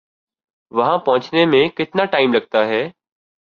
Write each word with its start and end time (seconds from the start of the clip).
وہاں 0.71 0.97
پہنچنے 0.97 1.45
میں 1.45 1.67
کتنا 1.69 2.05
ٹائم 2.05 2.33
لگتا 2.33 2.65
ہے؟ 2.67 2.81